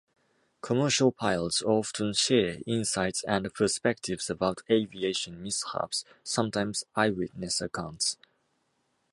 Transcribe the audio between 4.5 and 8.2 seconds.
aviation mishaps, sometimes eyewitness accounts.